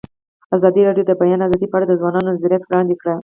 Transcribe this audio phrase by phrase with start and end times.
[0.55, 3.15] ازادي راډیو د د بیان آزادي په اړه د ځوانانو نظریات وړاندې کړي.